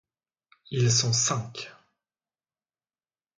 Ils 0.71 0.91
sont 0.91 1.13
cinq! 1.13 1.69